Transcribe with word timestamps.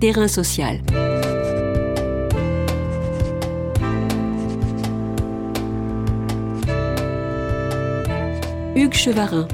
Terrain 0.00 0.28
social. 0.28 0.78
Hugues 8.76 8.94
Chevarin. 8.94 9.48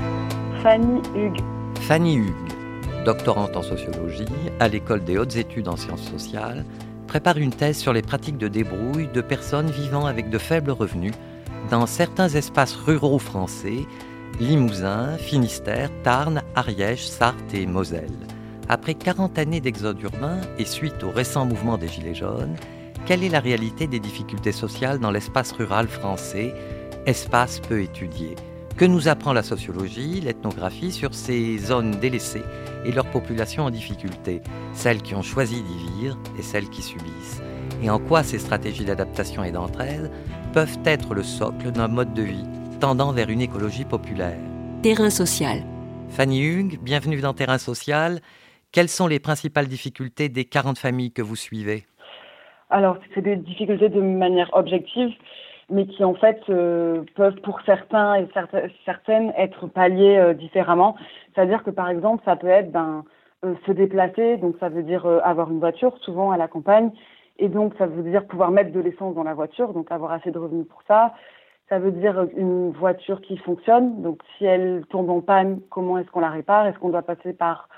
Fanny 0.62 1.00
Hugues. 1.14 1.40
Fanny 1.80 2.16
Hugues, 2.16 2.34
doctorante 3.06 3.56
en 3.56 3.62
sociologie 3.62 4.26
à 4.60 4.68
l'école 4.68 5.02
des 5.02 5.16
hautes 5.16 5.36
études 5.36 5.68
en 5.68 5.76
sciences 5.76 6.02
sociales, 6.10 6.66
prépare 7.06 7.38
une 7.38 7.50
thèse 7.50 7.78
sur 7.78 7.94
les 7.94 8.02
pratiques 8.02 8.36
de 8.36 8.48
débrouille 8.48 9.08
de 9.14 9.22
personnes 9.22 9.70
vivant 9.70 10.04
avec 10.04 10.28
de 10.28 10.36
faibles 10.36 10.72
revenus 10.72 11.14
dans 11.70 11.86
certains 11.86 12.28
espaces 12.28 12.76
ruraux 12.76 13.18
français, 13.18 13.86
Limousin, 14.40 15.16
Finistère, 15.16 15.88
Tarn, 16.02 16.42
Ariège, 16.54 17.06
Sarthe 17.06 17.54
et 17.54 17.64
Moselle. 17.64 18.12
Après 18.68 18.94
40 18.94 19.38
années 19.38 19.60
d'exode 19.60 20.00
urbain 20.00 20.40
et 20.58 20.64
suite 20.64 21.02
au 21.02 21.10
récent 21.10 21.44
mouvement 21.44 21.76
des 21.76 21.88
Gilets 21.88 22.14
jaunes, 22.14 22.56
quelle 23.04 23.22
est 23.22 23.28
la 23.28 23.40
réalité 23.40 23.86
des 23.86 24.00
difficultés 24.00 24.52
sociales 24.52 24.98
dans 24.98 25.10
l'espace 25.10 25.52
rural 25.52 25.86
français, 25.86 26.54
espace 27.04 27.60
peu 27.60 27.82
étudié? 27.82 28.36
Que 28.78 28.86
nous 28.86 29.06
apprend 29.06 29.34
la 29.34 29.42
sociologie, 29.42 30.22
l'ethnographie 30.22 30.90
sur 30.90 31.14
ces 31.14 31.58
zones 31.58 31.92
délaissées 32.00 32.42
et 32.86 32.92
leurs 32.92 33.10
populations 33.10 33.64
en 33.64 33.70
difficulté, 33.70 34.40
celles 34.72 35.02
qui 35.02 35.14
ont 35.14 35.22
choisi 35.22 35.62
d'y 35.62 36.00
vivre 36.00 36.18
et 36.38 36.42
celles 36.42 36.70
qui 36.70 36.82
subissent? 36.82 37.42
Et 37.82 37.90
en 37.90 37.98
quoi 37.98 38.22
ces 38.22 38.38
stratégies 38.38 38.86
d'adaptation 38.86 39.44
et 39.44 39.52
d'entraide 39.52 40.10
peuvent 40.54 40.78
être 40.86 41.12
le 41.12 41.22
socle 41.22 41.70
d'un 41.70 41.88
mode 41.88 42.14
de 42.14 42.22
vie 42.22 42.46
tendant 42.80 43.12
vers 43.12 43.28
une 43.28 43.42
écologie 43.42 43.84
populaire? 43.84 44.40
Terrain 44.82 45.10
social. 45.10 45.62
Fanny 46.08 46.40
Hugues, 46.42 46.78
bienvenue 46.82 47.20
dans 47.20 47.34
Terrain 47.34 47.58
social. 47.58 48.20
Quelles 48.74 48.88
sont 48.88 49.06
les 49.06 49.20
principales 49.20 49.68
difficultés 49.68 50.28
des 50.28 50.44
40 50.44 50.78
familles 50.78 51.12
que 51.12 51.22
vous 51.22 51.36
suivez? 51.36 51.84
Alors, 52.70 52.98
c'est 53.14 53.22
des 53.22 53.36
difficultés 53.36 53.88
de 53.88 54.00
manière 54.00 54.50
objective 54.52 55.12
mais 55.70 55.86
qui 55.86 56.04
en 56.04 56.12
fait 56.14 56.42
euh, 56.50 57.04
peuvent 57.14 57.40
pour 57.40 57.58
certains 57.64 58.16
et 58.16 58.28
certaines 58.84 59.32
être 59.38 59.66
palliés 59.66 60.18
euh, 60.18 60.34
différemment. 60.34 60.94
C'est-à-dire 61.34 61.62
que 61.62 61.70
par 61.70 61.88
exemple, 61.88 62.22
ça 62.26 62.36
peut 62.36 62.48
être 62.48 62.70
ben, 62.70 63.04
euh, 63.46 63.54
se 63.64 63.72
déplacer, 63.72 64.36
donc 64.36 64.56
ça 64.60 64.68
veut 64.68 64.82
dire 64.82 65.06
avoir 65.24 65.50
une 65.50 65.60
voiture, 65.60 65.96
souvent 66.02 66.32
à 66.32 66.36
la 66.36 66.48
campagne, 66.48 66.90
et 67.38 67.48
donc 67.48 67.72
ça 67.78 67.86
veut 67.86 68.02
dire 68.02 68.26
pouvoir 68.26 68.50
mettre 68.50 68.72
de 68.72 68.80
l'essence 68.80 69.14
dans 69.14 69.22
la 69.22 69.32
voiture, 69.32 69.72
donc 69.72 69.90
avoir 69.90 70.12
assez 70.12 70.32
de 70.32 70.38
revenus 70.38 70.66
pour 70.68 70.82
ça. 70.86 71.14
Ça 71.70 71.78
veut 71.78 71.92
dire 71.92 72.26
une 72.36 72.72
voiture 72.72 73.22
qui 73.22 73.38
fonctionne, 73.38 74.02
donc 74.02 74.20
si 74.36 74.44
elle 74.44 74.84
tombe 74.90 75.08
en 75.08 75.22
panne, 75.22 75.60
comment 75.70 75.96
est-ce 75.96 76.10
qu'on 76.10 76.20
la 76.20 76.28
répare? 76.28 76.66
Est-ce 76.66 76.78
qu'on 76.78 76.90
doit 76.90 77.02
passer 77.02 77.32
par 77.32 77.68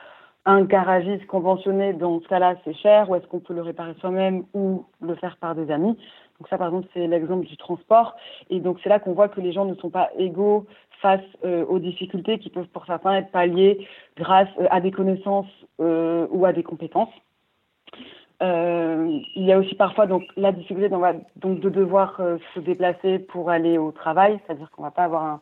un 0.46 0.62
garagiste 0.62 1.26
conventionné, 1.26 1.92
dans 1.92 2.20
ce 2.20 2.28
cas-là 2.28 2.54
c'est 2.64 2.74
cher, 2.74 3.10
ou 3.10 3.16
est-ce 3.16 3.26
qu'on 3.26 3.40
peut 3.40 3.54
le 3.54 3.62
réparer 3.62 3.94
soi-même 4.00 4.44
ou 4.54 4.84
le 5.00 5.14
faire 5.16 5.36
par 5.36 5.54
des 5.54 5.70
amis 5.70 5.96
donc 6.38 6.48
ça, 6.48 6.58
par 6.58 6.68
exemple, 6.68 6.88
c'est 6.92 7.06
l'exemple 7.06 7.46
du 7.46 7.56
transport. 7.56 8.14
Et 8.50 8.60
donc 8.60 8.78
c'est 8.82 8.88
là 8.88 8.98
qu'on 8.98 9.14
voit 9.14 9.28
que 9.28 9.40
les 9.40 9.52
gens 9.52 9.64
ne 9.64 9.74
sont 9.76 9.90
pas 9.90 10.10
égaux 10.18 10.66
face 11.00 11.20
euh, 11.44 11.64
aux 11.66 11.78
difficultés 11.78 12.38
qui 12.38 12.50
peuvent 12.50 12.68
pour 12.68 12.86
certains 12.86 13.16
être 13.16 13.30
palliées 13.30 13.86
grâce 14.16 14.48
euh, 14.58 14.66
à 14.70 14.80
des 14.80 14.90
connaissances 14.90 15.50
euh, 15.80 16.26
ou 16.30 16.46
à 16.46 16.52
des 16.52 16.62
compétences. 16.62 17.12
il 18.40 19.22
y 19.44 19.52
a 19.52 19.58
aussi 19.58 19.74
parfois 19.74 20.06
donc 20.06 20.24
la 20.36 20.52
difficulté 20.52 20.88
donc, 20.88 21.60
de 21.60 21.70
devoir 21.70 22.20
se 22.54 22.60
déplacer 22.60 23.18
pour 23.18 23.50
aller 23.50 23.78
au 23.78 23.92
travail, 23.92 24.38
c'est-à-dire 24.46 24.70
qu'on 24.70 24.82
ne 24.82 24.88
va 24.88 24.90
pas 24.90 25.04
avoir 25.04 25.40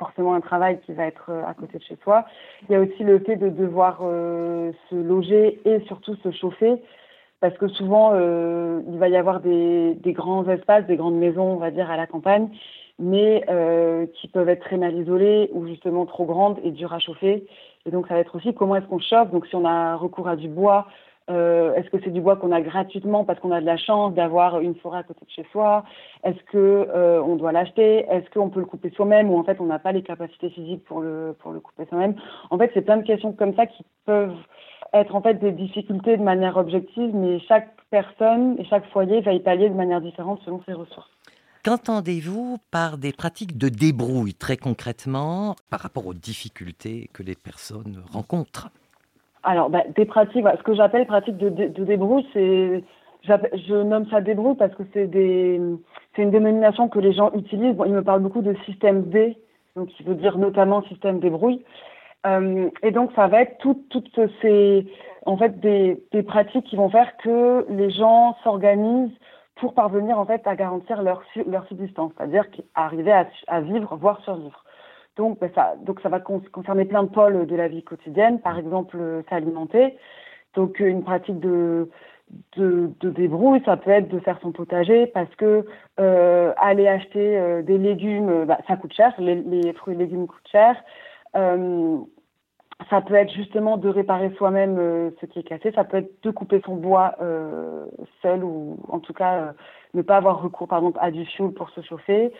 forcément 0.00 0.34
un 0.34 0.40
travail 0.40 0.80
qui 0.80 0.92
va 0.92 1.04
être 1.06 1.30
à 1.46 1.54
côté 1.54 1.78
de 1.78 1.84
chez 1.84 1.96
soi. 2.02 2.24
Il 2.68 2.72
y 2.72 2.74
a 2.74 2.80
aussi 2.80 3.04
le 3.04 3.20
fait 3.20 3.36
de 3.36 3.50
devoir 3.50 3.98
se 4.00 4.94
loger 4.94 5.60
et 5.64 5.78
surtout 5.86 6.16
se 6.16 6.32
chauffer 6.32 6.80
parce 7.40 7.56
que 7.56 7.68
souvent 7.68 8.12
euh, 8.14 8.80
il 8.88 8.98
va 8.98 9.08
y 9.08 9.16
avoir 9.16 9.40
des, 9.40 9.96
grands 10.06 10.46
espaces, 10.48 10.86
des 10.86 10.96
grandes 10.96 11.16
maisons, 11.16 11.52
on 11.54 11.56
va 11.56 11.70
dire, 11.70 11.90
à 11.90 11.96
la 11.96 12.06
campagne, 12.06 12.48
mais 12.98 13.44
euh, 13.48 14.06
qui 14.14 14.28
peuvent 14.28 14.48
être 14.48 14.62
très 14.62 14.76
mal 14.76 14.94
isolées 14.94 15.48
ou 15.52 15.66
justement 15.66 16.04
trop 16.04 16.26
grandes 16.26 16.58
et 16.62 16.70
dures 16.70 16.92
à 16.92 16.98
chauffer. 16.98 17.46
Et 17.86 17.90
donc 17.90 18.06
ça 18.08 18.14
va 18.14 18.20
être 18.20 18.36
aussi 18.36 18.52
comment 18.54 18.76
est-ce 18.76 18.86
qu'on 18.86 19.00
chauffe. 19.00 19.30
Donc 19.30 19.46
si 19.46 19.56
on 19.56 19.64
a 19.64 19.96
recours 19.96 20.28
à 20.28 20.36
du 20.36 20.48
bois, 20.48 20.86
euh, 21.30 21.74
est-ce 21.74 21.88
que 21.90 21.98
c'est 22.02 22.10
du 22.10 22.20
bois 22.20 22.36
qu'on 22.36 22.52
a 22.52 22.60
gratuitement 22.60 23.24
parce 23.24 23.38
qu'on 23.40 23.52
a 23.52 23.60
de 23.60 23.66
la 23.66 23.76
chance 23.76 24.12
d'avoir 24.14 24.60
une 24.60 24.74
forêt 24.74 24.98
à 24.98 25.02
côté 25.02 25.24
de 25.24 25.30
chez 25.30 25.46
soi? 25.52 25.84
Est-ce 26.24 26.42
que 26.50 26.58
euh, 26.58 27.22
on 27.22 27.36
doit 27.36 27.52
l'acheter? 27.52 28.04
Est-ce 28.10 28.28
qu'on 28.30 28.50
peut 28.50 28.60
le 28.60 28.66
couper 28.66 28.90
soi-même 28.90 29.30
ou 29.30 29.38
en 29.38 29.44
fait 29.44 29.60
on 29.60 29.66
n'a 29.66 29.78
pas 29.78 29.92
les 29.92 30.02
capacités 30.02 30.50
physiques 30.50 30.84
pour 30.84 31.00
le 31.00 31.36
pour 31.38 31.52
le 31.52 31.60
couper 31.60 31.86
soi-même? 31.86 32.16
En 32.50 32.58
fait, 32.58 32.70
c'est 32.74 32.82
plein 32.82 32.96
de 32.96 33.06
questions 33.06 33.32
comme 33.32 33.54
ça 33.54 33.66
qui 33.66 33.84
peuvent 34.04 34.36
être 34.92 35.14
en 35.14 35.22
fait 35.22 35.34
des 35.34 35.52
difficultés 35.52 36.16
de 36.16 36.22
manière 36.22 36.56
objective, 36.56 37.14
mais 37.14 37.38
chaque 37.40 37.70
personne 37.90 38.56
et 38.58 38.64
chaque 38.64 38.86
foyer 38.90 39.20
va 39.20 39.32
y 39.32 39.40
pallier 39.40 39.68
de 39.68 39.74
manière 39.74 40.00
différente 40.00 40.40
selon 40.44 40.60
ses 40.66 40.72
ressources. 40.72 41.10
Qu'entendez-vous 41.62 42.56
par 42.70 42.96
des 42.96 43.12
pratiques 43.12 43.58
de 43.58 43.68
débrouille 43.68 44.34
très 44.34 44.56
concrètement 44.56 45.54
par 45.68 45.80
rapport 45.80 46.06
aux 46.06 46.14
difficultés 46.14 47.10
que 47.12 47.22
les 47.22 47.34
personnes 47.34 48.02
rencontrent? 48.10 48.70
Alors, 49.42 49.70
bah, 49.70 49.84
des 49.96 50.04
pratiques, 50.04 50.44
ce 50.58 50.62
que 50.62 50.74
j'appelle 50.74 51.06
pratiques 51.06 51.36
de, 51.36 51.48
débrouille, 51.84 52.26
c'est 52.32 52.82
je 53.22 53.74
nomme 53.82 54.06
ça 54.08 54.20
débrouille 54.20 54.56
parce 54.56 54.74
que 54.74 54.82
c'est 54.92 55.06
des, 55.06 55.60
c'est 56.14 56.22
une 56.22 56.30
dénomination 56.30 56.88
que 56.88 56.98
les 56.98 57.12
gens 57.12 57.30
utilisent. 57.34 57.76
Bon, 57.76 57.84
ils 57.84 57.92
me 57.92 58.02
parlent 58.02 58.22
beaucoup 58.22 58.42
de 58.42 58.54
système 58.64 59.02
D, 59.10 59.36
donc 59.76 59.88
qui 59.88 60.02
veut 60.02 60.14
dire 60.14 60.38
notamment 60.38 60.82
système 60.82 61.20
débrouille. 61.20 61.62
Euh, 62.26 62.68
et 62.82 62.90
donc, 62.90 63.10
ça 63.14 63.26
va 63.28 63.42
être 63.42 63.58
toutes, 63.58 64.20
ces, 64.42 64.86
en 65.26 65.36
fait, 65.36 65.58
des, 65.60 66.22
pratiques 66.22 66.66
qui 66.66 66.76
vont 66.76 66.90
faire 66.90 67.16
que 67.18 67.66
les 67.70 67.90
gens 67.90 68.36
s'organisent 68.44 69.16
pour 69.56 69.74
parvenir, 69.74 70.18
en 70.18 70.26
fait, 70.26 70.46
à 70.46 70.56
garantir 70.56 71.02
leur, 71.02 71.22
subsistance, 71.68 72.12
c'est-à-dire 72.16 72.44
arriver 72.74 73.12
à, 73.46 73.60
vivre, 73.60 73.96
voire 73.96 74.20
survivre. 74.22 74.64
Donc, 75.16 75.38
ben, 75.40 75.50
ça, 75.54 75.74
donc, 75.84 76.00
ça 76.00 76.08
va 76.08 76.20
concerner 76.20 76.84
plein 76.84 77.02
de 77.02 77.08
pôles 77.08 77.46
de 77.46 77.56
la 77.56 77.68
vie 77.68 77.82
quotidienne, 77.82 78.40
par 78.40 78.58
exemple, 78.58 78.98
s'alimenter. 79.28 79.96
Donc, 80.54 80.80
une 80.80 81.04
pratique 81.04 81.40
de, 81.40 81.88
de, 82.56 82.90
de, 83.00 83.10
débrouille, 83.10 83.62
ça 83.64 83.76
peut 83.76 83.90
être 83.90 84.08
de 84.08 84.18
faire 84.20 84.38
son 84.40 84.52
potager 84.52 85.06
parce 85.08 85.34
que 85.36 85.64
euh, 85.98 86.52
aller 86.56 86.88
acheter 86.88 87.38
euh, 87.38 87.62
des 87.62 87.78
légumes, 87.78 88.44
bah, 88.44 88.58
ça 88.66 88.76
coûte 88.76 88.92
cher, 88.92 89.12
les, 89.18 89.36
les, 89.36 89.72
fruits 89.72 89.94
et 89.94 89.98
légumes 89.98 90.26
coûtent 90.26 90.48
cher. 90.50 90.76
Euh, 91.36 91.98
ça 92.88 93.00
peut 93.02 93.14
être 93.14 93.32
justement 93.32 93.76
de 93.76 93.88
réparer 93.88 94.30
soi-même 94.36 94.78
euh, 94.78 95.10
ce 95.20 95.26
qui 95.26 95.40
est 95.40 95.42
cassé, 95.42 95.70
ça 95.72 95.84
peut 95.84 95.98
être 95.98 96.22
de 96.22 96.30
couper 96.30 96.62
son 96.64 96.76
bois 96.76 97.14
euh, 97.20 97.86
seul 98.22 98.42
ou 98.42 98.78
en 98.88 99.00
tout 99.00 99.12
cas 99.12 99.52
ne 99.92 100.02
pas 100.02 100.16
avoir 100.16 100.40
recours 100.40 100.66
par 100.66 100.78
exemple 100.78 100.98
à 101.02 101.10
du 101.10 101.26
fioul 101.26 101.52
pour 101.52 101.70
se 101.70 101.82
chauffer. 101.82 102.32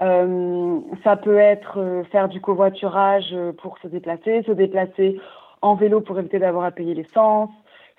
Ça 0.00 1.16
peut 1.16 1.38
être 1.38 2.04
faire 2.10 2.28
du 2.28 2.40
covoiturage 2.40 3.34
pour 3.58 3.78
se 3.78 3.88
déplacer, 3.88 4.42
se 4.42 4.52
déplacer 4.52 5.20
en 5.62 5.76
vélo 5.76 6.00
pour 6.00 6.18
éviter 6.18 6.38
d'avoir 6.38 6.64
à 6.64 6.72
payer 6.72 6.94
l'essence, 6.94 7.50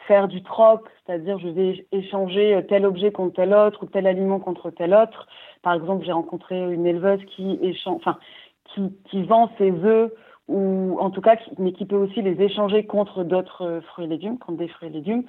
faire 0.08 0.28
du 0.28 0.44
troc, 0.44 0.82
c'est-à-dire 1.06 1.40
je 1.40 1.48
vais 1.48 1.88
échanger 1.92 2.64
tel 2.70 2.86
objet 2.86 3.12
contre 3.12 3.36
tel 3.36 3.54
autre 3.54 3.84
ou 3.84 3.86
tel 3.88 4.08
aliment 4.08 4.40
contre 4.40 4.70
tel 4.70 4.94
autre. 4.94 5.28
Par 5.64 5.74
exemple, 5.74 6.06
j'ai 6.06 6.12
rencontré 6.12 6.60
une 6.60 6.86
éleveuse 6.86 7.24
qui 7.36 7.60
enfin, 7.86 8.18
qui, 8.66 8.94
qui 9.10 9.24
vend 9.24 9.50
ses 9.58 9.72
œufs 9.72 10.12
ou 10.48 10.98
en 11.00 11.10
tout 11.10 11.22
cas, 11.22 11.38
mais 11.58 11.72
qui 11.72 11.86
peut 11.86 11.96
aussi 11.96 12.22
les 12.22 12.40
échanger 12.42 12.86
contre 12.86 13.24
d'autres 13.24 13.66
euh, 13.66 13.82
fruits 13.82 14.06
et 14.06 14.08
légumes, 14.08 14.38
contre 14.38 14.60
des 14.60 14.68
fruits 14.68 14.90
et 14.90 14.92
légumes. 14.92 15.24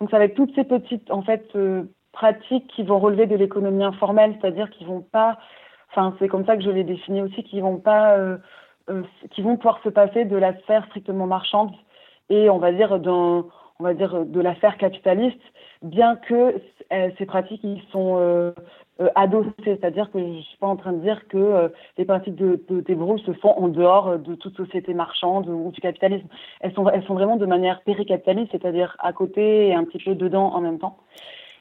Donc 0.00 0.10
ça 0.10 0.18
va 0.18 0.24
être 0.24 0.34
toutes 0.34 0.54
ces 0.54 0.64
petites 0.64 1.10
en 1.10 1.22
fait 1.22 1.44
euh, 1.54 1.84
pratiques 2.12 2.66
qui 2.68 2.82
vont 2.82 2.98
relever 2.98 3.26
de 3.26 3.36
l'économie 3.36 3.84
informelle, 3.84 4.36
c'est-à-dire 4.40 4.70
qui 4.70 4.84
vont 4.84 5.02
pas, 5.02 5.38
enfin 5.92 6.14
c'est 6.18 6.28
comme 6.28 6.44
ça 6.44 6.56
que 6.56 6.62
je 6.62 6.70
les 6.70 6.84
définis 6.84 7.22
aussi, 7.22 7.44
qui 7.44 7.60
vont 7.60 7.78
pas, 7.78 8.16
euh, 8.16 8.38
euh, 8.90 9.02
vont 9.38 9.56
pouvoir 9.56 9.80
se 9.82 9.88
passer 9.88 10.24
de 10.24 10.36
la 10.36 10.58
sphère 10.60 10.84
strictement 10.86 11.26
marchande 11.26 11.72
et 12.30 12.50
on 12.50 12.58
va 12.58 12.72
dire 12.72 12.98
d'un, 12.98 13.46
on 13.78 13.84
va 13.84 13.94
dire 13.94 14.24
de 14.24 14.40
la 14.40 14.54
sphère 14.56 14.76
capitaliste, 14.78 15.40
bien 15.82 16.16
que 16.16 16.60
ces 17.18 17.26
pratiques 17.26 17.64
ils 17.64 17.82
sont 17.90 18.52
euh, 19.02 19.08
adossées, 19.14 19.52
c'est-à-dire 19.64 20.10
que 20.10 20.18
je 20.18 20.40
suis 20.42 20.58
pas 20.58 20.66
en 20.66 20.76
train 20.76 20.92
de 20.92 21.00
dire 21.00 21.26
que 21.28 21.38
euh, 21.38 21.68
les 21.96 22.04
pratiques 22.04 22.36
de, 22.36 22.62
de 22.68 22.80
débrouille 22.80 23.22
se 23.22 23.32
font 23.32 23.52
en 23.56 23.68
dehors 23.68 24.08
euh, 24.08 24.16
de 24.18 24.34
toute 24.34 24.54
société 24.56 24.92
marchande 24.92 25.48
ou 25.48 25.70
du 25.72 25.80
capitalisme. 25.80 26.26
Elles 26.60 26.74
sont, 26.74 26.86
elles 26.88 27.02
sont 27.04 27.14
vraiment 27.14 27.36
de 27.36 27.46
manière 27.46 27.80
péricapitaliste, 27.82 28.50
c'est-à-dire 28.52 28.94
à 29.00 29.12
côté 29.12 29.68
et 29.68 29.74
un 29.74 29.84
petit 29.84 29.98
peu 29.98 30.14
dedans 30.14 30.52
en 30.54 30.60
même 30.60 30.78
temps. 30.78 30.98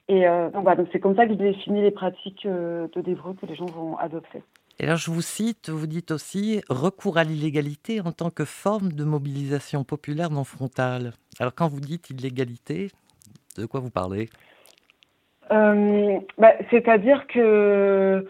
Et 0.08 0.26
donc, 0.26 0.64
voilà, 0.64 0.76
donc 0.76 0.88
c'est 0.92 1.00
comme 1.00 1.16
ça 1.16 1.26
que 1.26 1.34
je 1.34 1.38
définis 1.38 1.82
les 1.82 1.92
pratiques 1.92 2.46
de 2.46 3.02
débrouille 3.02 3.36
que 3.36 3.46
les 3.46 3.56
gens 3.56 3.66
vont 3.66 3.98
adopter. 3.98 4.44
Et 4.80 4.88
là, 4.88 4.96
je 4.96 5.12
vous 5.12 5.22
cite, 5.22 5.70
vous 5.70 5.86
dites 5.86 6.10
aussi 6.10 6.64
recours 6.68 7.20
à 7.20 7.24
l'illégalité 7.24 8.02
en 8.02 8.12
tant 8.12 8.32
que 8.32 8.46
forme 8.46 8.92
de 8.94 9.04
mobilisation 9.04 9.84
populaire 9.84 10.32
non 10.32 10.44
frontale. 10.44 11.14
Alors, 11.40 11.54
quand 11.54 11.68
vous 11.68 11.80
dites 11.80 12.10
illégalité, 12.10 12.90
de 13.58 13.68
quoi 13.68 13.80
vous 13.80 13.92
parlez? 13.92 14.30
Euh, 15.52 16.20
bah, 16.38 16.54
C'est-à-dire 16.72 17.28
que 17.28 18.26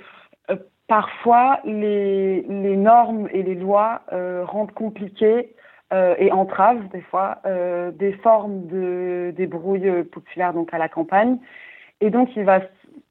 euh, 0.49 0.55
parfois 0.87 1.59
les, 1.63 2.41
les, 2.41 2.75
normes 2.75 3.29
et 3.31 3.43
les 3.43 3.55
lois 3.55 4.01
euh, 4.11 4.43
rendent 4.43 4.73
compliqué 4.73 5.55
et 5.91 6.31
entrave 6.31 6.87
des 6.89 7.01
fois 7.01 7.41
des 7.45 8.13
formes 8.23 8.67
de 8.67 9.33
débrouille 9.35 10.03
populaire 10.03 10.53
donc 10.53 10.73
à 10.73 10.77
la 10.77 10.87
campagne. 10.87 11.37
Et 11.99 12.09
donc 12.09 12.29
il 12.35 12.43
va 12.43 12.61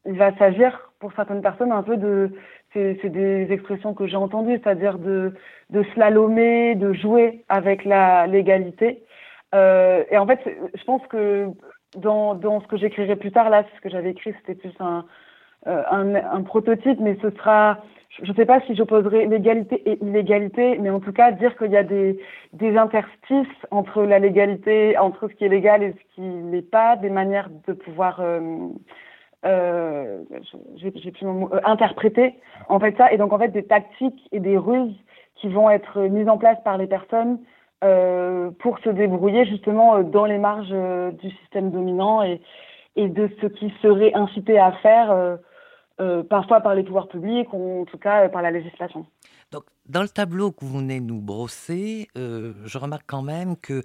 il 0.06 0.16
va 0.16 0.34
s'agir 0.38 0.90
pour 0.98 1.12
certaines 1.12 1.42
personnes 1.42 1.72
un 1.72 1.82
peu 1.82 1.96
de 1.96 2.30
c'est 2.72 3.08
des 3.08 3.50
expressions 3.50 3.94
que 3.94 4.06
j'ai 4.06 4.16
entendues, 4.16 4.60
c'est-à-dire 4.62 4.98
de, 4.98 5.34
de 5.70 5.82
slalomer, 5.94 6.76
de 6.76 6.92
jouer 6.92 7.44
avec 7.48 7.84
la 7.84 8.26
légalité. 8.26 9.02
Euh, 9.54 10.04
et 10.10 10.18
en 10.18 10.26
fait, 10.26 10.38
je 10.74 10.84
pense 10.84 11.04
que 11.08 11.48
dans, 11.96 12.34
dans 12.34 12.60
ce 12.60 12.68
que 12.68 12.76
j'écrirai 12.76 13.16
plus 13.16 13.32
tard, 13.32 13.50
là, 13.50 13.64
ce 13.74 13.80
que 13.80 13.88
j'avais 13.88 14.10
écrit, 14.10 14.32
c'était 14.38 14.54
plus 14.54 14.74
un, 14.78 14.98
euh, 14.98 15.02
un, 15.66 16.14
un, 16.14 16.42
prototype, 16.42 16.98
mais 17.00 17.16
ce 17.20 17.30
sera, 17.30 17.78
je 18.22 18.30
ne 18.30 18.36
sais 18.36 18.46
pas 18.46 18.60
si 18.62 18.74
j'opposerai 18.74 19.26
légalité 19.26 19.82
et 19.90 20.02
illégalité, 20.02 20.78
mais 20.78 20.90
en 20.90 21.00
tout 21.00 21.12
cas 21.12 21.32
dire 21.32 21.56
qu'il 21.58 21.70
y 21.70 21.76
a 21.76 21.82
des, 21.82 22.18
des 22.54 22.76
interstices 22.76 23.46
entre 23.70 24.02
la 24.02 24.18
légalité, 24.18 24.96
entre 24.96 25.28
ce 25.28 25.34
qui 25.34 25.44
est 25.44 25.48
légal 25.48 25.82
et 25.82 25.92
ce 25.92 26.14
qui 26.14 26.22
n'est 26.22 26.62
pas, 26.62 26.96
des 26.96 27.10
manières 27.10 27.50
de 27.66 27.72
pouvoir 27.74 28.20
euh, 28.20 28.40
euh, 29.46 30.22
j'ai 30.76 30.90
plus 30.90 31.12
euh, 31.22 31.60
interpréter 31.64 32.34
en 32.68 32.78
fait 32.78 32.96
ça. 32.96 33.12
Et 33.12 33.16
donc 33.16 33.32
en 33.32 33.38
fait 33.38 33.48
des 33.48 33.64
tactiques 33.64 34.28
et 34.32 34.40
des 34.40 34.58
ruses 34.58 34.94
qui 35.36 35.48
vont 35.48 35.70
être 35.70 36.00
mises 36.02 36.28
en 36.28 36.36
place 36.36 36.58
par 36.62 36.76
les 36.76 36.86
personnes 36.86 37.38
euh, 37.82 38.50
pour 38.58 38.78
se 38.80 38.90
débrouiller 38.90 39.46
justement 39.46 39.96
euh, 39.96 40.02
dans 40.02 40.26
les 40.26 40.36
marges 40.36 40.68
euh, 40.72 41.10
du 41.12 41.30
système 41.30 41.70
dominant 41.70 42.22
et, 42.22 42.42
et 42.96 43.08
de 43.08 43.30
ce 43.40 43.46
qui 43.46 43.72
serait 43.80 44.12
incité 44.12 44.58
à 44.58 44.72
faire 44.72 45.38
euh, 46.00 46.23
parfois 46.23 46.61
par 46.61 46.75
les 46.75 46.82
pouvoirs 46.82 47.08
publics 47.08 47.52
ou 47.52 47.82
en 47.82 47.85
tout 47.85 47.99
cas 47.99 48.29
par 48.29 48.43
la 48.43 48.50
législation. 48.50 49.06
Donc, 49.52 49.64
dans 49.87 50.02
le 50.02 50.08
tableau 50.08 50.52
que 50.52 50.64
vous 50.64 50.79
venez 50.79 51.00
nous 51.00 51.20
brosser, 51.20 52.08
je 52.14 52.79
remarque 52.79 53.05
quand 53.06 53.23
même 53.23 53.56
que, 53.56 53.82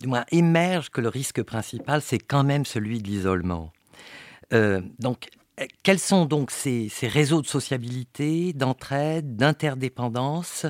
du 0.00 0.06
moins, 0.06 0.24
émerge 0.30 0.90
que 0.90 1.00
le 1.00 1.08
risque 1.08 1.42
principal, 1.42 2.00
c'est 2.00 2.20
quand 2.20 2.44
même 2.44 2.64
celui 2.64 3.02
de 3.02 3.08
l'isolement. 3.08 3.72
Euh, 4.52 4.80
donc, 4.98 5.28
euh, 5.60 5.66
quels 5.82 5.98
sont 5.98 6.24
donc 6.24 6.50
ces, 6.50 6.88
ces 6.88 7.08
réseaux 7.08 7.42
de 7.42 7.46
sociabilité, 7.46 8.52
d'entraide, 8.52 9.36
d'interdépendance 9.36 10.66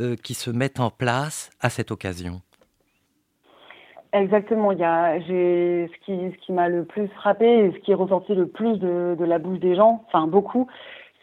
euh, 0.00 0.16
qui 0.16 0.34
se 0.34 0.50
mettent 0.50 0.80
en 0.80 0.90
place 0.90 1.50
à 1.60 1.70
cette 1.70 1.90
occasion? 1.90 2.42
Exactement. 4.12 4.72
Il 4.72 4.78
y 4.78 4.84
a, 4.84 5.18
j'ai, 5.20 5.88
ce 5.92 6.04
qui, 6.04 6.32
ce 6.32 6.36
qui 6.44 6.52
m'a 6.52 6.68
le 6.68 6.84
plus 6.84 7.08
frappé 7.08 7.46
et 7.46 7.72
ce 7.72 7.78
qui 7.78 7.92
est 7.92 7.94
ressorti 7.94 8.34
le 8.34 8.46
plus 8.48 8.78
de, 8.78 9.14
de 9.18 9.24
la 9.24 9.38
bouche 9.38 9.60
des 9.60 9.76
gens, 9.76 10.04
enfin 10.06 10.26
beaucoup, 10.26 10.66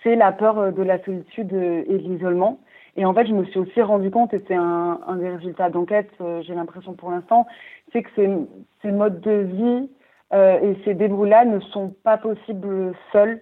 c'est 0.03 0.15
la 0.15 0.31
peur 0.31 0.71
de 0.71 0.83
la 0.83 1.03
solitude 1.03 1.51
et 1.53 1.97
de 1.97 1.97
l'isolement. 1.97 2.59
Et 2.95 3.05
en 3.05 3.13
fait, 3.13 3.27
je 3.27 3.33
me 3.33 3.43
suis 3.45 3.59
aussi 3.59 3.81
rendu 3.81 4.09
compte, 4.09 4.33
et 4.33 4.43
c'est 4.47 4.55
un, 4.55 4.99
un 5.05 5.15
des 5.17 5.29
résultats 5.29 5.69
d'enquête, 5.69 6.09
j'ai 6.41 6.55
l'impression 6.55 6.93
pour 6.93 7.11
l'instant, 7.11 7.45
c'est 7.91 8.01
que 8.03 8.09
ces, 8.15 8.29
ces 8.81 8.91
modes 8.91 9.19
de 9.21 9.31
vie 9.31 9.89
euh, 10.33 10.59
et 10.61 10.77
ces 10.83 10.93
débrouilles-là 10.93 11.45
ne 11.45 11.59
sont 11.59 11.93
pas 12.03 12.17
possibles 12.17 12.93
seuls 13.11 13.41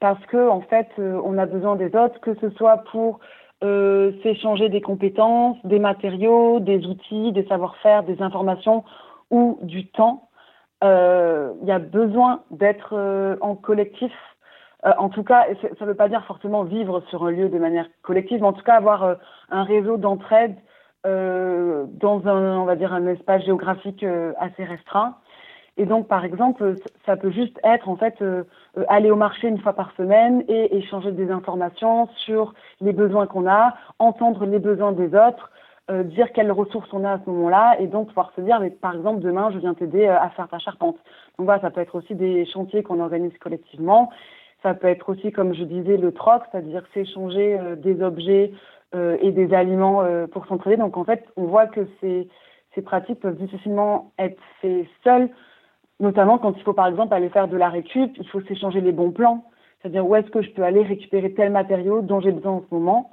parce 0.00 0.24
que 0.26 0.48
en 0.48 0.60
fait, 0.60 0.88
euh, 0.98 1.20
on 1.24 1.38
a 1.38 1.46
besoin 1.46 1.76
des 1.76 1.94
autres, 1.94 2.20
que 2.20 2.34
ce 2.40 2.50
soit 2.50 2.78
pour 2.90 3.20
euh, 3.66 4.12
s'échanger 4.22 4.68
des 4.68 4.80
compétences, 4.80 5.56
des 5.64 5.78
matériaux, 5.78 6.60
des 6.60 6.86
outils, 6.86 7.32
des 7.32 7.44
savoir-faire, 7.46 8.04
des 8.04 8.22
informations 8.22 8.84
ou 9.30 9.58
du 9.62 9.88
temps. 9.88 10.28
Euh, 10.84 11.52
il 11.62 11.68
y 11.68 11.72
a 11.72 11.78
besoin 11.78 12.42
d'être 12.50 12.90
euh, 12.92 13.36
en 13.40 13.54
collectif. 13.54 14.12
Euh, 14.84 14.92
en 14.98 15.08
tout 15.08 15.24
cas, 15.24 15.46
ça 15.60 15.84
ne 15.84 15.86
veut 15.86 15.94
pas 15.94 16.08
dire 16.08 16.24
forcément 16.26 16.64
vivre 16.64 17.00
sur 17.08 17.24
un 17.24 17.30
lieu 17.30 17.48
de 17.48 17.58
manière 17.58 17.88
collective, 18.02 18.40
mais 18.40 18.46
en 18.46 18.52
tout 18.52 18.62
cas 18.62 18.74
avoir 18.74 19.16
un 19.50 19.62
réseau 19.64 19.96
d'entraide 19.96 20.56
dans 21.04 22.20
un, 22.26 22.58
on 22.58 22.64
va 22.64 22.74
dire, 22.74 22.92
un 22.92 23.06
espace 23.06 23.44
géographique 23.44 24.04
assez 24.40 24.64
restreint. 24.64 25.14
Et 25.78 25.84
donc, 25.84 26.08
par 26.08 26.24
exemple, 26.24 26.76
ça 27.04 27.16
peut 27.16 27.30
juste 27.30 27.58
être 27.62 27.88
en 27.88 27.96
fait 27.96 28.14
euh, 28.22 28.44
euh, 28.78 28.84
aller 28.88 29.10
au 29.10 29.16
marché 29.16 29.48
une 29.48 29.58
fois 29.58 29.74
par 29.74 29.92
semaine 29.96 30.42
et 30.48 30.76
échanger 30.76 31.12
des 31.12 31.30
informations 31.30 32.08
sur 32.24 32.54
les 32.80 32.92
besoins 32.92 33.26
qu'on 33.26 33.46
a, 33.46 33.74
entendre 33.98 34.46
les 34.46 34.58
besoins 34.58 34.92
des 34.92 35.14
autres, 35.14 35.50
euh, 35.90 36.02
dire 36.02 36.32
quelles 36.32 36.50
ressources 36.50 36.92
on 36.92 37.04
a 37.04 37.12
à 37.12 37.18
ce 37.24 37.30
moment-là, 37.30 37.76
et 37.78 37.86
donc 37.86 38.08
pouvoir 38.08 38.32
se 38.34 38.40
dire, 38.40 38.58
mais 38.58 38.70
par 38.70 38.96
exemple, 38.96 39.20
demain, 39.20 39.50
je 39.52 39.58
viens 39.58 39.74
t'aider 39.74 40.06
euh, 40.06 40.18
à 40.18 40.30
faire 40.30 40.48
ta 40.48 40.58
charpente. 40.58 40.96
Donc 41.38 41.44
voilà, 41.44 41.60
ça 41.60 41.70
peut 41.70 41.80
être 41.80 41.94
aussi 41.94 42.14
des 42.14 42.44
chantiers 42.46 42.82
qu'on 42.82 42.98
organise 42.98 43.36
collectivement. 43.38 44.10
Ça 44.62 44.74
peut 44.74 44.88
être 44.88 45.08
aussi, 45.08 45.30
comme 45.30 45.54
je 45.54 45.62
disais, 45.62 45.96
le 45.96 46.12
troc, 46.12 46.42
c'est-à-dire 46.50 46.82
s'échanger 46.92 47.58
euh, 47.60 47.76
des 47.76 48.02
objets 48.02 48.52
euh, 48.96 49.16
et 49.20 49.30
des 49.30 49.54
aliments 49.54 50.02
pour 50.32 50.46
s'entraider. 50.46 50.76
Donc 50.76 50.96
en 50.96 51.04
fait, 51.04 51.24
on 51.36 51.44
voit 51.44 51.66
que 51.66 51.86
ces, 52.00 52.28
ces 52.74 52.82
pratiques 52.82 53.20
peuvent 53.20 53.36
difficilement 53.36 54.10
être 54.18 54.40
faites 54.60 54.86
seules 55.04 55.28
Notamment 55.98 56.38
quand 56.38 56.54
il 56.56 56.62
faut 56.62 56.74
par 56.74 56.86
exemple 56.86 57.14
aller 57.14 57.30
faire 57.30 57.48
de 57.48 57.56
la 57.56 57.68
récup, 57.68 58.12
il 58.18 58.28
faut 58.28 58.40
s'échanger 58.42 58.80
les 58.80 58.92
bons 58.92 59.12
plans. 59.12 59.44
C'est-à-dire 59.80 60.06
où 60.06 60.14
est-ce 60.14 60.30
que 60.30 60.42
je 60.42 60.50
peux 60.50 60.62
aller 60.62 60.82
récupérer 60.82 61.32
tel 61.32 61.50
matériau 61.50 62.02
dont 62.02 62.20
j'ai 62.20 62.32
besoin 62.32 62.52
en 62.52 62.64
ce 62.68 62.74
moment. 62.74 63.12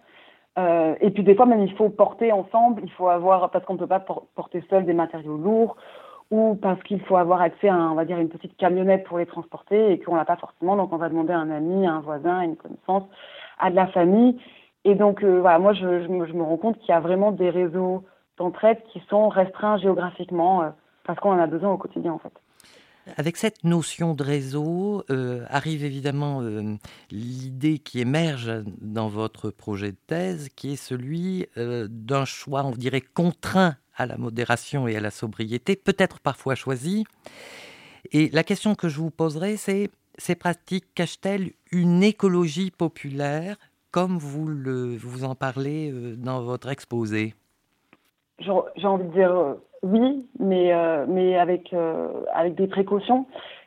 Euh, 0.58 0.96
et 1.02 1.10
puis 1.10 1.24
des 1.24 1.36
fois 1.36 1.48
même 1.48 1.64
il 1.64 1.74
faut 1.74 1.90
porter 1.90 2.32
ensemble, 2.32 2.82
il 2.84 2.92
faut 2.92 3.08
avoir 3.08 3.50
parce 3.50 3.66
qu'on 3.66 3.74
ne 3.74 3.80
peut 3.80 3.88
pas 3.88 4.06
porter 4.36 4.64
seul 4.70 4.86
des 4.86 4.94
matériaux 4.94 5.38
lourds 5.38 5.76
ou 6.30 6.56
parce 6.62 6.82
qu'il 6.84 7.02
faut 7.02 7.16
avoir 7.16 7.42
accès 7.42 7.70
à 7.70 7.76
on 7.76 7.96
va 7.96 8.06
dire 8.06 8.20
une 8.20 8.30
petite 8.30 8.56
camionnette 8.58 9.04
pour 9.06 9.18
les 9.18 9.26
transporter 9.26 9.92
et 9.92 10.00
qu'on 10.00 10.16
l'a 10.16 10.26
pas 10.26 10.36
forcément 10.36 10.76
donc 10.76 10.94
on 10.94 10.98
va 10.98 11.10
demander 11.10 11.34
à 11.34 11.40
un 11.40 11.50
ami, 11.50 11.88
à 11.88 11.94
un 11.94 12.02
voisin, 12.02 12.40
à 12.40 12.46
une 12.46 12.56
connaissance, 12.56 13.04
à 13.60 13.72
de 13.72 13.76
la 13.76 13.88
famille. 13.88 14.40
Et 14.86 14.94
donc 14.94 15.24
euh, 15.24 15.40
voilà, 15.42 15.58
moi 15.58 15.74
je, 15.74 15.86
me, 15.86 16.44
rends 16.44 16.58
compte 16.58 16.78
qu'il 16.80 16.90
y 16.90 16.94
a 16.94 17.00
vraiment 17.00 17.32
des 17.32 17.50
réseaux 17.50 18.04
d'entraide 18.38 18.78
qui 18.92 19.02
sont 19.10 19.30
restreints 19.30 19.78
géographiquement 19.78 20.62
euh, 20.62 20.70
parce 21.04 21.20
qu'on 21.20 21.32
en 21.32 21.40
a 21.40 21.48
besoin 21.48 21.72
au 21.72 21.78
quotidien 21.78 22.14
en 22.14 22.20
fait. 22.20 22.34
Avec 23.18 23.36
cette 23.36 23.64
notion 23.66 24.14
de 24.14 24.24
réseau 24.24 25.04
euh, 25.10 25.46
arrive 25.50 25.84
évidemment 25.84 26.42
euh, 26.42 26.76
l'idée 27.12 27.78
qui 27.78 28.00
émerge 28.00 28.64
dans 28.82 29.10
votre 29.10 29.50
projet 29.50 29.92
de 29.92 29.98
thèse, 30.08 30.50
qui 30.56 30.74
est 30.74 30.78
celui 30.78 31.46
euh, 31.58 31.88
d'un 31.90 32.24
choix, 32.24 32.64
on 32.64 32.72
dirait, 32.72 33.02
contraint 33.02 33.76
à 33.98 34.06
la 34.06 34.18
modération 34.18 34.88
et 34.88 34.96
à 34.96 35.02
la 35.02 35.12
sobriété, 35.12 35.76
peut-être 35.76 36.22
parfois 36.22 36.56
choisi. 36.56 37.04
Et 38.12 38.30
la 38.30 38.44
question 38.44 38.74
que 38.74 38.88
je 38.88 39.00
vous 39.00 39.12
poserai, 39.12 39.58
c'est 39.58 39.90
ces 40.18 40.36
pratiques 40.36 40.94
cachent-elles 40.96 41.52
une 41.72 42.04
écologie 42.04 42.72
populaire, 42.72 43.58
comme 43.92 44.18
vous, 44.18 44.48
vous 44.98 45.24
en 45.24 45.36
parlez 45.36 45.92
dans 46.18 46.42
votre 46.42 46.70
exposé? 46.70 47.36
J'ai 48.40 48.88
envie 48.88 49.06
de 49.06 49.14
dire 49.14 49.58
oui, 49.84 50.26
avec, 51.44 51.74
euh, 51.74 52.08
avec 52.34 52.56
des 52.56 52.68
précautions. 52.68 53.26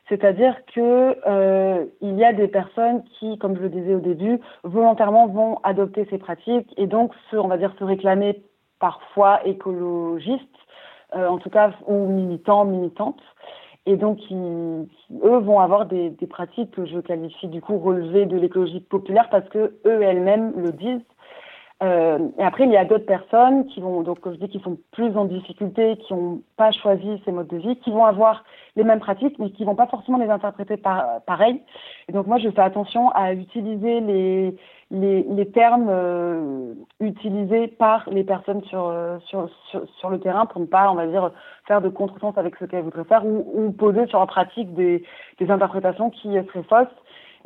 C'est-à-dire 0.09 0.55
que 0.73 1.15
euh, 1.27 1.85
il 2.01 2.15
y 2.17 2.25
a 2.25 2.33
des 2.33 2.47
personnes 2.47 3.03
qui, 3.19 3.37
comme 3.37 3.55
je 3.55 3.61
le 3.61 3.69
disais 3.69 3.93
au 3.93 3.99
début, 3.99 4.39
volontairement 4.63 5.27
vont 5.27 5.59
adopter 5.63 6.07
ces 6.09 6.17
pratiques 6.17 6.73
et 6.77 6.87
donc 6.87 7.11
se, 7.29 7.37
on 7.37 7.47
va 7.47 7.57
dire, 7.57 7.73
se 7.77 7.83
réclamer 7.83 8.41
parfois 8.79 9.45
écologistes, 9.45 10.41
euh, 11.15 11.27
en 11.27 11.37
tout 11.37 11.49
cas, 11.49 11.71
ou 11.85 12.07
militants, 12.07 12.65
militantes. 12.65 13.21
Et 13.85 13.95
donc, 13.95 14.19
eux 14.31 15.37
vont 15.37 15.59
avoir 15.59 15.85
des, 15.85 16.09
des 16.09 16.27
pratiques 16.27 16.71
que 16.71 16.85
je 16.85 16.99
qualifie 16.99 17.47
du 17.47 17.61
coup 17.61 17.77
relevées 17.77 18.25
de 18.25 18.37
l'écologie 18.37 18.81
populaire 18.81 19.29
parce 19.29 19.47
que 19.49 19.75
eux 19.85 20.01
elles-mêmes 20.01 20.51
le 20.57 20.71
disent. 20.71 21.05
Euh, 21.83 22.29
et 22.39 22.43
après, 22.43 22.63
il 22.63 22.71
y 22.71 22.77
a 22.77 22.85
d'autres 22.85 23.05
personnes 23.05 23.67
qui 23.67 23.81
vont, 23.81 24.01
donc 24.01 24.17
je 24.25 24.37
dis, 24.37 24.49
qui 24.49 24.59
sont 24.59 24.77
plus 24.91 25.15
en 25.15 25.25
difficulté, 25.25 25.97
qui 25.97 26.13
n'ont 26.13 26.41
pas 26.55 26.71
choisi 26.71 27.21
ces 27.23 27.31
modes 27.31 27.47
de 27.47 27.57
vie, 27.57 27.75
qui 27.77 27.91
vont 27.91 28.05
avoir 28.05 28.43
les 28.75 28.83
mêmes 28.83 28.99
pratiques, 28.99 29.37
mais 29.37 29.51
qui 29.51 29.63
vont 29.63 29.75
pas 29.75 29.85
forcément 29.85 30.17
les 30.17 30.29
interpréter 30.29 30.77
par, 30.77 31.21
pareil. 31.27 31.61
Et 32.09 32.13
donc 32.13 32.25
moi, 32.25 32.39
je 32.39 32.49
fais 32.49 32.61
attention 32.61 33.09
à 33.11 33.33
utiliser 33.33 33.99
les, 33.99 34.55
les, 34.89 35.23
les 35.23 35.51
termes 35.51 35.87
euh, 35.89 36.73
utilisés 36.99 37.67
par 37.67 38.09
les 38.09 38.23
personnes 38.23 38.63
sur, 38.63 38.87
euh, 38.87 39.19
sur, 39.25 39.47
sur, 39.69 39.87
sur, 39.99 40.09
le 40.09 40.19
terrain 40.19 40.47
pour 40.47 40.61
ne 40.61 40.65
pas, 40.65 40.89
on 40.91 40.95
va 40.95 41.05
dire, 41.05 41.31
faire 41.67 41.81
de 41.81 41.89
contresens 41.89 42.35
avec 42.37 42.55
ce 42.55 42.65
qu'elles 42.65 42.83
voudraient 42.83 43.03
faire 43.03 43.23
ou, 43.23 43.45
ou 43.53 43.71
poser 43.71 44.07
sur 44.07 44.19
la 44.19 44.25
pratique 44.25 44.73
des, 44.73 45.03
des 45.39 45.51
interprétations 45.51 46.09
qui 46.09 46.29
seraient 46.29 46.63
fausses 46.63 46.87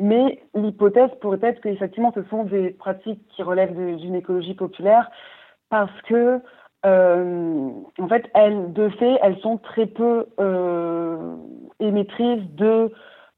mais 0.01 0.39
l'hypothèse 0.55 1.11
pourrait 1.21 1.39
être 1.43 1.61
qu'effectivement, 1.61 2.11
ce 2.15 2.23
sont 2.23 2.43
des 2.43 2.71
pratiques 2.71 3.21
qui 3.29 3.43
relèvent 3.43 3.75
d'une 3.97 4.15
écologie 4.15 4.55
populaire 4.55 5.09
parce 5.69 6.01
que, 6.07 6.39
euh, 6.85 7.69
en 7.99 8.07
fait, 8.07 8.29
elles, 8.33 8.73
de 8.73 8.89
fait, 8.89 9.19
elles 9.21 9.37
sont 9.39 9.57
très 9.57 9.85
peu 9.85 10.25
euh, 10.39 11.35
émettrices 11.79 12.43
de 12.55 12.91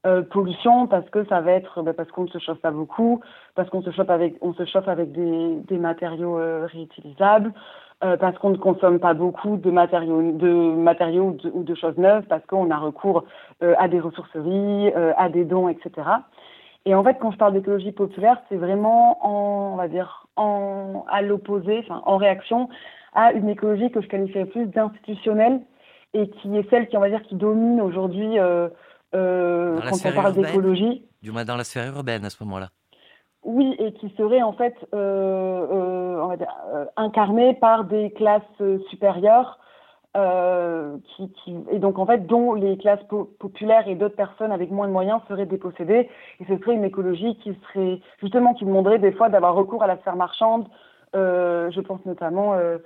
euh, 0.06 0.22
pollution 0.22 0.86
parce 0.86 1.08
que 1.10 1.24
ça 1.26 1.40
va 1.40 1.52
être 1.52 1.82
bah, 1.82 1.92
parce 1.92 2.10
qu'on 2.10 2.24
ne 2.24 2.28
se 2.28 2.38
chauffe 2.38 2.60
pas 2.60 2.70
beaucoup, 2.70 3.20
parce 3.54 3.68
qu'on 3.68 3.82
se 3.82 3.90
chauffe 3.90 4.10
avec 4.10 4.36
on 4.40 4.54
se 4.54 4.64
chauffe 4.64 4.88
avec 4.88 5.12
des, 5.12 5.78
matériaux 5.78 6.38
réutilisables, 6.72 7.52
parce 8.00 8.36
qu'on 8.38 8.50
ne 8.50 8.56
consomme 8.58 8.98
pas 8.98 9.14
beaucoup 9.14 9.56
de 9.56 9.70
matériaux 9.70 10.32
de 10.32 10.74
matériaux 10.74 11.36
ou 11.52 11.62
de, 11.62 11.74
choses 11.74 11.96
neuves, 11.96 12.24
parce 12.28 12.44
qu'on 12.46 12.70
a 12.70 12.76
recours 12.76 13.24
à 13.62 13.88
des 13.88 14.00
ressourceries, 14.00 14.92
à 14.94 15.28
des 15.30 15.44
dons, 15.44 15.68
etc. 15.68 16.02
Et 16.86 16.94
en 16.94 17.02
fait, 17.02 17.16
quand 17.18 17.30
je 17.30 17.38
parle 17.38 17.54
d'écologie 17.54 17.92
populaire, 17.92 18.40
c'est 18.48 18.56
vraiment 18.56 19.24
en, 19.26 19.72
on 19.72 19.76
va 19.76 19.88
dire, 19.88 20.26
en, 20.36 21.04
à 21.08 21.22
l'opposé, 21.22 21.78
enfin, 21.84 22.02
en 22.04 22.16
réaction 22.16 22.68
à 23.14 23.32
une 23.32 23.48
écologie 23.48 23.90
que 23.90 24.00
je 24.00 24.08
qualifierais 24.08 24.46
plus 24.46 24.66
d'institutionnelle 24.66 25.60
et 26.12 26.28
qui 26.28 26.56
est 26.56 26.68
celle 26.70 26.88
qui, 26.88 26.96
on 26.96 27.00
va 27.00 27.08
dire, 27.08 27.22
qui 27.22 27.36
domine 27.36 27.80
aujourd'hui 27.80 28.38
euh, 28.38 28.68
euh, 29.14 29.80
quand 29.88 30.08
on 30.08 30.12
parle 30.12 30.34
d'écologie. 30.34 31.04
Du 31.22 31.32
moins 31.32 31.44
dans 31.44 31.56
la 31.56 31.64
sphère 31.64 31.94
urbaine 31.94 32.24
à 32.24 32.30
ce 32.30 32.42
moment-là. 32.44 32.68
Oui, 33.44 33.74
et 33.78 33.92
qui 33.92 34.12
serait 34.16 34.42
en 34.42 34.54
fait 34.54 34.74
on 34.92 36.26
va 36.28 36.36
dire, 36.36 36.54
euh, 36.74 36.86
incarnée 36.96 37.54
par 37.54 37.84
des 37.84 38.10
classes 38.12 38.42
supérieures 38.88 39.58
euh, 40.16 40.96
qui, 41.16 41.28
qui, 41.32 41.56
et 41.70 41.78
donc 41.78 41.98
en 41.98 42.06
fait 42.06 42.26
dont 42.26 42.54
les 42.54 42.76
classes 42.76 43.02
populaires 43.38 43.88
et 43.88 43.96
d'autres 43.96 44.14
personnes 44.14 44.52
avec 44.52 44.70
moins 44.70 44.86
de 44.86 44.92
moyens 44.92 45.20
seraient 45.28 45.46
dépossédées. 45.46 46.08
Et 46.40 46.44
ce 46.46 46.56
serait 46.58 46.74
une 46.74 46.84
écologie 46.84 47.36
qui 47.36 47.58
serait 47.72 48.00
justement 48.20 48.54
qui 48.54 48.64
demanderait 48.64 48.98
des 48.98 49.12
fois 49.12 49.28
d'avoir 49.28 49.54
recours 49.54 49.82
à 49.82 49.86
la 49.86 49.96
sphère 49.98 50.16
marchande 50.16 50.68
euh, 51.14 51.70
je 51.70 51.80
pense 51.80 52.04
notamment 52.06 52.54
euh, 52.54 52.78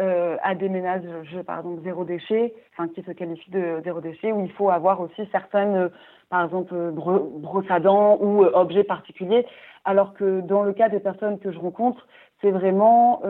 euh, 0.00 0.36
à 0.42 0.54
des 0.54 0.68
ménages 0.68 1.02
pardon 1.46 1.78
zéro 1.84 2.04
déchet 2.04 2.52
enfin 2.72 2.88
qui 2.88 3.02
se 3.02 3.12
qualifient 3.12 3.50
de 3.50 3.80
zéro 3.84 4.00
déchet 4.00 4.32
où 4.32 4.40
il 4.44 4.50
faut 4.52 4.70
avoir 4.70 5.00
aussi 5.00 5.28
certaines 5.30 5.90
par 6.28 6.44
exemple 6.44 6.74
brosses 6.92 7.70
à 7.70 7.78
dents 7.78 8.18
ou 8.20 8.44
objets 8.44 8.84
particuliers. 8.84 9.46
Alors 9.84 10.14
que 10.14 10.40
dans 10.40 10.64
le 10.64 10.72
cas 10.72 10.88
des 10.88 10.98
personnes 10.98 11.38
que 11.38 11.52
je 11.52 11.58
rencontre 11.58 12.06
c'est 12.40 12.50
vraiment 12.50 13.22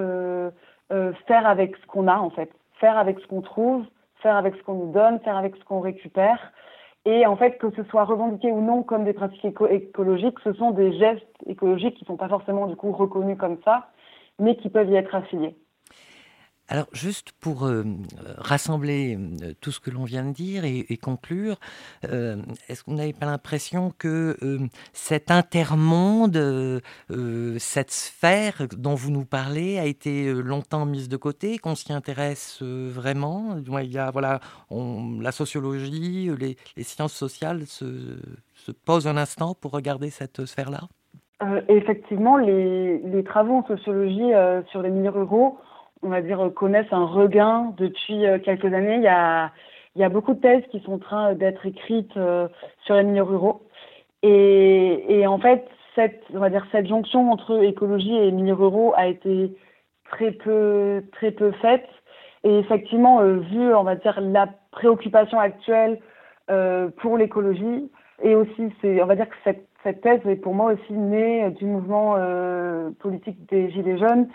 faire 0.90 1.46
avec 1.46 1.76
ce 1.76 1.86
qu'on 1.86 2.08
a 2.08 2.16
en 2.16 2.30
fait 2.30 2.50
faire 2.80 2.98
avec 2.98 3.18
ce 3.20 3.26
qu'on 3.26 3.42
trouve, 3.42 3.84
faire 4.22 4.36
avec 4.36 4.54
ce 4.56 4.62
qu'on 4.62 4.74
nous 4.74 4.92
donne, 4.92 5.20
faire 5.20 5.36
avec 5.36 5.56
ce 5.56 5.64
qu'on 5.64 5.80
récupère. 5.80 6.52
Et 7.04 7.24
en 7.24 7.36
fait, 7.36 7.58
que 7.58 7.70
ce 7.70 7.84
soit 7.84 8.04
revendiqué 8.04 8.50
ou 8.50 8.60
non 8.60 8.82
comme 8.82 9.04
des 9.04 9.12
pratiques 9.12 9.46
écologiques, 9.70 10.38
ce 10.42 10.52
sont 10.54 10.72
des 10.72 10.92
gestes 10.98 11.24
écologiques 11.46 11.94
qui 11.94 12.04
ne 12.04 12.08
sont 12.08 12.16
pas 12.16 12.28
forcément 12.28 12.66
du 12.66 12.76
coup 12.76 12.92
reconnus 12.92 13.38
comme 13.38 13.58
ça, 13.64 13.88
mais 14.38 14.56
qui 14.56 14.70
peuvent 14.70 14.90
y 14.90 14.96
être 14.96 15.14
affiliés. 15.14 15.54
Alors, 16.68 16.86
juste 16.92 17.32
pour 17.40 17.64
euh, 17.64 17.84
rassembler 18.38 19.16
euh, 19.16 19.52
tout 19.60 19.70
ce 19.70 19.78
que 19.78 19.90
l'on 19.90 20.02
vient 20.02 20.24
de 20.24 20.32
dire 20.32 20.64
et, 20.64 20.96
conclure, 20.96 21.56
euh, 22.10 22.36
est-ce 22.68 22.82
vous 22.86 22.94
n'avez 22.94 23.12
pas 23.12 23.26
l'impression 23.26 23.92
que 23.98 24.36
cet 24.92 25.30
intermonde, 25.30 26.82
cette 27.58 27.90
sphère 27.90 28.66
dont 28.76 28.94
vous 28.94 29.10
nous 29.10 29.24
parlez, 29.24 29.78
a 29.78 29.84
été 29.84 30.32
longtemps 30.32 30.86
mise 30.86 31.08
de 31.08 31.16
côté, 31.16 31.58
qu'on 31.58 31.74
s'y 31.74 31.92
intéresse 31.92 32.62
vraiment? 32.62 33.56
Il 33.58 33.92
y 33.92 33.98
a, 33.98 34.10
voilà, 34.10 34.40
la 34.70 35.32
sociologie, 35.32 36.30
les, 36.38 36.56
sciences 36.82 37.14
sociales 37.14 37.66
se, 37.66 37.86
se, 38.54 38.72
posent 38.72 39.06
un 39.06 39.16
instant 39.16 39.54
pour 39.54 39.72
regarder 39.72 40.10
cette 40.10 40.44
sphère-là. 40.46 40.80
Effectivement, 41.68 42.38
les, 42.38 42.98
les, 42.98 43.22
travaux 43.22 43.56
en 43.56 43.66
sociologie 43.66 44.32
sur 44.70 44.82
les 44.82 44.90
milieux 44.90 45.10
ruraux 45.10 45.58
on 46.02 46.08
va 46.08 46.22
dire, 46.22 46.50
connaissent 46.54 46.92
un 46.92 47.06
regain 47.06 47.74
depuis 47.76 48.26
euh, 48.26 48.38
quelques 48.38 48.72
années. 48.72 48.96
Il 48.96 49.02
y 49.02 49.08
a, 49.08 49.50
il 49.94 50.00
y 50.00 50.04
a 50.04 50.08
beaucoup 50.08 50.34
de 50.34 50.40
thèses 50.40 50.64
qui 50.70 50.80
sont 50.80 50.94
en 50.94 50.98
train 50.98 51.34
d'être 51.34 51.66
écrites 51.66 52.16
euh, 52.16 52.48
sur 52.84 52.94
les 52.96 53.04
milieux 53.04 53.22
ruraux. 53.22 53.62
Et, 54.22 55.20
et, 55.20 55.26
en 55.26 55.38
fait, 55.38 55.66
cette, 55.94 56.22
on 56.34 56.38
va 56.38 56.50
dire, 56.50 56.66
cette 56.72 56.86
jonction 56.86 57.30
entre 57.30 57.62
écologie 57.64 58.14
et 58.14 58.30
milieux 58.30 58.54
ruraux 58.54 58.92
a 58.96 59.06
été 59.06 59.56
très 60.10 60.32
peu, 60.32 61.02
très 61.12 61.30
peu 61.30 61.52
faite. 61.52 61.88
Et 62.44 62.58
effectivement, 62.58 63.20
euh, 63.20 63.38
vu, 63.38 63.74
on 63.74 63.82
va 63.82 63.96
dire, 63.96 64.20
la 64.20 64.48
préoccupation 64.70 65.38
actuelle 65.38 65.98
euh, 66.50 66.88
pour 66.98 67.16
l'écologie, 67.16 67.90
et 68.22 68.34
aussi, 68.34 68.72
on 68.84 69.06
va 69.06 69.16
dire 69.16 69.28
que 69.28 69.34
cette, 69.44 69.66
cette 69.82 70.00
thèse 70.00 70.20
est 70.26 70.36
pour 70.36 70.54
moi 70.54 70.72
aussi 70.72 70.92
née 70.92 71.50
du 71.50 71.64
mouvement 71.64 72.14
euh, 72.16 72.90
politique 73.00 73.48
des 73.50 73.70
Gilets 73.70 73.98
jaunes, 73.98 74.28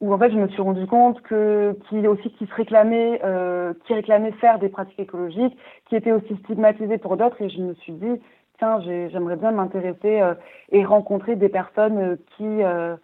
où 0.00 0.12
en 0.12 0.18
fait 0.18 0.30
je 0.30 0.36
me 0.36 0.48
suis 0.48 0.62
rendu 0.62 0.86
compte 0.86 1.20
que 1.22 1.76
qui 1.88 2.06
aussi 2.06 2.30
qui 2.30 2.46
se 2.46 2.54
réclamait 2.54 3.20
euh, 3.24 3.74
qui 3.84 3.94
réclamait 3.94 4.32
faire 4.32 4.58
des 4.58 4.68
pratiques 4.68 5.00
écologiques 5.00 5.56
qui 5.88 5.96
étaient 5.96 6.12
aussi 6.12 6.36
stigmatisées 6.44 6.98
pour 6.98 7.16
d'autres. 7.16 7.40
Et 7.42 7.48
je 7.48 7.60
me 7.60 7.74
suis 7.74 7.92
dit 7.92 8.20
tiens 8.58 8.80
j'aimerais 8.80 9.36
bien 9.36 9.50
m'intéresser 9.50 10.20
euh, 10.20 10.34
et 10.70 10.84
rencontrer 10.84 11.36
des 11.36 11.48
personnes 11.48 11.98
euh, 11.98 12.16
qui 12.36 12.62
euh, 12.62 12.96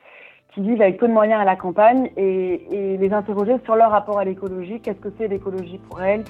qui 0.54 0.60
vivent 0.60 0.82
avec 0.82 0.98
peu 0.98 1.08
de 1.08 1.12
moyens 1.12 1.40
à 1.40 1.44
la 1.44 1.56
campagne 1.56 2.10
et, 2.16 2.92
et 2.92 2.96
les 2.96 3.12
interroger 3.12 3.56
sur 3.64 3.74
leur 3.74 3.90
rapport 3.90 4.20
à 4.20 4.24
l'écologie. 4.24 4.80
Qu'est-ce 4.80 5.00
que 5.00 5.08
c'est 5.18 5.26
l'écologie 5.26 5.80
pour 5.88 6.00
elles? 6.00 6.22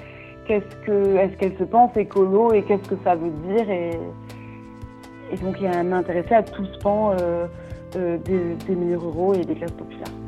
Qu'est-ce 0.47 0.75
que 0.77 1.15
est-ce 1.17 1.37
qu'elles 1.37 1.57
se 1.57 1.63
pensent 1.63 1.95
écolo 1.95 2.53
et 2.53 2.63
qu'est-ce 2.63 2.89
que 2.89 2.95
ça 3.03 3.15
veut 3.15 3.29
dire? 3.47 3.69
Et 3.69 3.91
et 5.31 5.37
donc 5.37 5.55
il 5.59 5.63
y 5.63 5.67
a 5.67 5.79
à 6.37 6.43
tout 6.43 6.65
ce 6.65 6.77
pan 6.79 7.11
euh, 7.11 7.47
euh, 7.95 8.17
des, 8.17 8.55
des 8.67 8.75
milieux 8.75 8.97
ruraux 8.97 9.33
et 9.33 9.41
des 9.41 9.55
classes 9.55 9.71
populaires 9.71 10.14